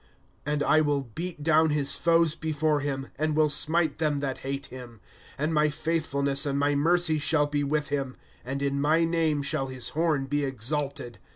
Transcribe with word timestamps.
^3 0.47 0.51
And 0.53 0.63
I 0.63 0.81
will 0.81 1.01
beat 1.13 1.43
down 1.43 1.69
his 1.69 1.95
foes 1.95 2.33
before 2.33 2.79
him, 2.79 3.09
And 3.19 3.35
will 3.35 3.49
smite 3.49 3.99
them 3.99 4.19
that 4.21 4.39
hate 4.39 4.65
him. 4.65 4.99
^^ 5.03 5.09
And 5.37 5.53
my 5.53 5.69
faithfulness 5.69 6.47
and 6.47 6.57
my 6.57 6.73
mercy 6.73 7.19
shall 7.19 7.45
be 7.45 7.63
with 7.63 7.89
him, 7.89 8.15
And 8.43 8.63
in 8.63 8.81
my 8.81 9.03
name 9.05 9.43
shall 9.43 9.67
his 9.67 9.89
horn 9.89 10.25
be 10.25 10.43
exalted. 10.43 11.19